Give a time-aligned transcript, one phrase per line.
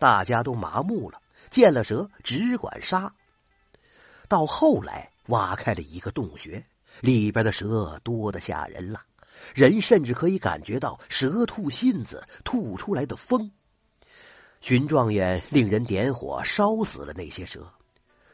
[0.00, 3.14] 大家都麻木了，见了蛇只管杀。
[4.28, 6.64] 到后来挖开了一个洞穴，
[7.00, 9.02] 里边的蛇多得吓人了，
[9.54, 13.52] 人甚至可以感觉到蛇吐信子吐出来的风。
[14.62, 17.70] 荀状元令人点火烧死了那些蛇。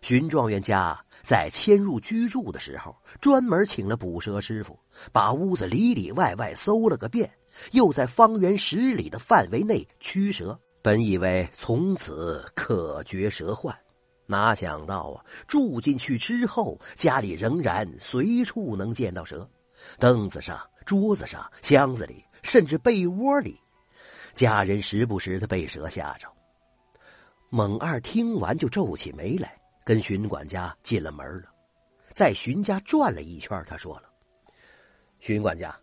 [0.03, 4.79] 荀状元家在迁入居住的时候，专门请了捕蛇师傅，
[5.13, 7.29] 把屋子里里外外搜了个遍，
[7.73, 10.57] 又在方圆十里的范围内驱蛇。
[10.87, 13.77] 本以为从此可绝蛇患，
[14.25, 19.51] 哪想到啊，住进去之后，家里仍然随处能见到蛇，
[19.99, 23.61] 凳子上、桌子上、箱子里，甚至被窝里，
[24.33, 26.29] 家人时不时的被蛇吓着。
[27.51, 31.51] 猛二听完就皱起眉来，跟荀管家进了门了，
[32.13, 34.05] 在荀家转了一圈，他说了
[35.19, 35.77] ：“荀管家，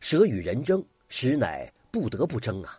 [0.00, 2.76] 蛇与人争，实乃不得不争啊，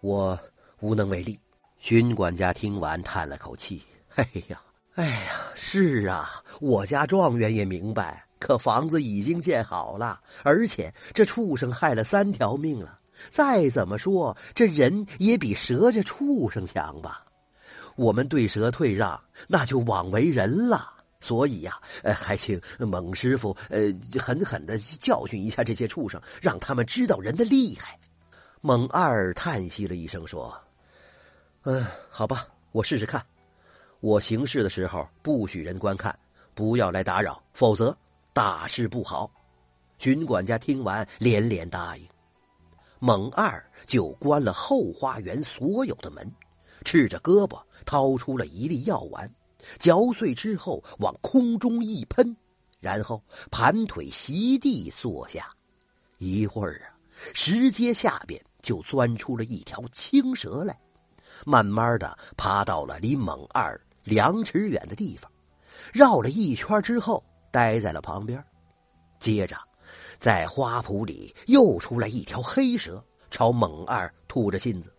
[0.00, 0.38] 我。”
[0.80, 1.38] 无能为力。
[1.78, 3.82] 荀管家听完，叹了口气
[4.16, 4.60] ：“哎呀，
[4.94, 8.24] 哎呀，是啊，我家状元也明白。
[8.40, 12.98] 可房子已经建好了，而且这畜生害了三条命了。
[13.30, 17.24] 再怎么说，这人也比蛇这畜生强吧？
[17.96, 20.92] 我们对蛇退让，那就枉为人了。
[21.20, 27.98] 所以呀，呃，还请猛师傅，呃，狠狠的教训一下这些畜生，让他们知道人的厉害。”
[28.62, 30.60] 猛二叹息了一声，说。
[31.70, 33.22] 嗯，好吧，我试试看。
[34.00, 36.18] 我行事的时候不许人观看，
[36.54, 37.94] 不要来打扰，否则
[38.32, 39.30] 大事不好。
[39.98, 42.08] 荀管家听完连连答应。
[43.00, 46.26] 猛二就关了后花园所有的门，
[46.86, 49.30] 赤着胳膊掏出了一粒药丸，
[49.78, 52.34] 嚼碎之后往空中一喷，
[52.80, 55.50] 然后盘腿席地坐下。
[56.16, 56.96] 一会儿啊，
[57.34, 60.74] 石阶下边就钻出了一条青蛇来。
[61.44, 65.30] 慢慢的爬到了离猛二两尺远的地方，
[65.92, 68.42] 绕了一圈之后，待在了旁边。
[69.18, 69.56] 接着，
[70.18, 74.94] 在花圃里又出来一条黑蛇，朝猛二吐着信子。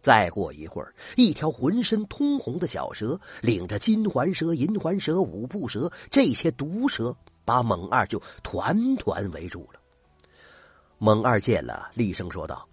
[0.00, 7.14] 再过一会儿，一条浑身通红的小蛇领着金环蛇、银环蛇、五步蛇这些毒蛇，
[7.44, 9.80] 把猛二就团团围住了。
[10.98, 12.66] 猛二见了，厉声说道：“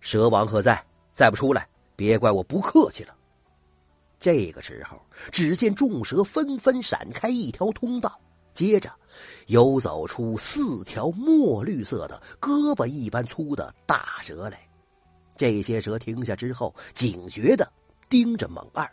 [0.00, 0.82] 蛇王何在？
[1.12, 3.14] 再不出来！”别怪我不客气了。
[4.18, 5.00] 这个时候，
[5.30, 8.18] 只见众蛇纷纷闪开一条通道，
[8.54, 8.90] 接着
[9.48, 14.66] 游走出四条墨绿色的、胳膊一般粗的大蛇来。
[15.36, 17.70] 这些蛇停下之后，警觉的
[18.08, 18.88] 盯着猛二。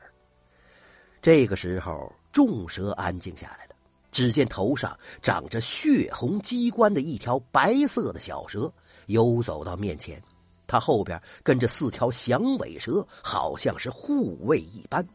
[1.21, 3.75] 这个时候，众蛇安静下来了。
[4.11, 8.69] 只见头上长着血红鸡冠的一条白色的小蛇，
[9.05, 10.21] 游走到面前。
[10.71, 15.05] 他后边跟着四条响尾蛇，好像是护卫一般。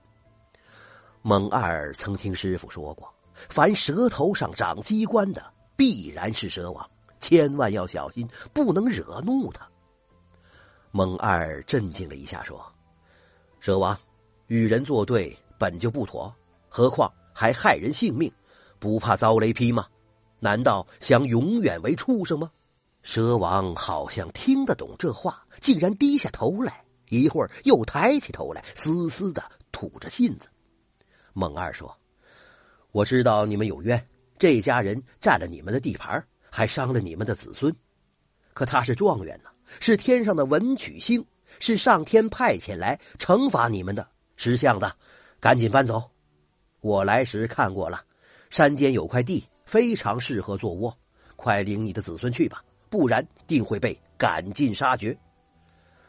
[1.22, 3.10] 蒙二曾听师傅说过，
[3.48, 5.42] 凡蛇头上长机关的，
[5.74, 6.90] 必然是蛇王，
[7.20, 9.66] 千万要小心，不能惹怒他。
[10.90, 12.62] 蒙二镇静了一下，说
[13.58, 13.98] ：“蛇王，
[14.48, 16.30] 与人作对本就不妥，
[16.68, 18.30] 何况还害人性命，
[18.78, 19.86] 不怕遭雷劈吗？
[20.38, 22.50] 难道想永远为畜生吗？”
[23.06, 30.48] 蛇王好像听得懂这话，竟然低下头来，一会儿又抬起头来，嘶嘶的吐着信子。
[31.32, 31.96] 猛二说
[32.90, 34.04] ：“我知道你们有冤，
[34.40, 37.72] 这家人占了你们的地盘，还伤了你们的子孙。
[38.52, 41.24] 可他是状元呢，是天上的文曲星，
[41.60, 44.08] 是上天派遣来惩罚你们的。
[44.34, 44.96] 识相的，
[45.38, 46.10] 赶紧搬走。
[46.80, 48.02] 我来时看过了，
[48.50, 50.98] 山间有块地，非常适合做窝，
[51.36, 55.16] 快领你的子孙去吧。”不然定会被赶尽杀绝。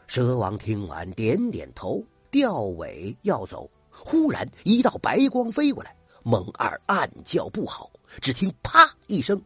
[0.06, 3.70] 蛇王听完，点点头，掉尾要走。
[3.90, 7.90] 忽然一道白光飞过来，猛二暗叫不好。
[8.20, 9.40] 只听“啪”一声，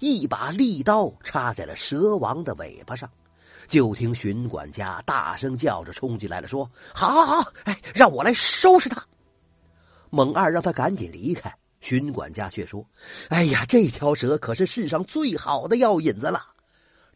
[0.00, 3.08] 一把利刀插在了蛇王的尾巴上。
[3.68, 7.52] 就听巡管家大声叫着冲进来了，说：“好，好，好！
[7.64, 9.04] 哎，让我来收拾他。”
[10.10, 11.54] 猛二让他赶紧离开。
[11.80, 12.84] 巡管家却说
[13.30, 16.48] ：“哎呀，这条蛇可是世上最好的药引子了。”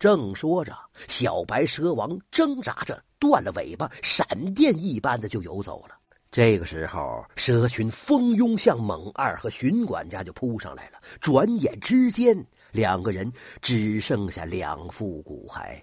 [0.04, 0.76] 正说着，
[1.08, 5.96] 小白蛇王挣扎着断了尾巴，闪电一般的就游走了。
[6.30, 11.00] 这个时候，蛇群蜂拥向猛二和荀管家就扑上来了。
[11.22, 12.36] 转眼之间，
[12.70, 15.80] 两个人只剩下两副骨骸。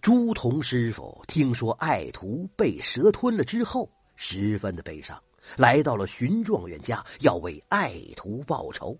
[0.00, 5.22] 朱仝师傅听说爱徒被蛇吞了之后，十分的悲伤，
[5.58, 8.98] 来到了荀状元家，要为爱徒报仇。